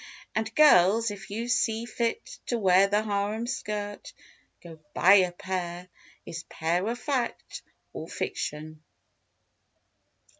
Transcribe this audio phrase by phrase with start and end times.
[0.33, 4.13] And girls, if you see fit to wear The harem skirt,
[4.63, 5.89] go buy a "pair"—
[6.25, 7.61] Is "pair" a fact
[7.93, 8.81] or fiction?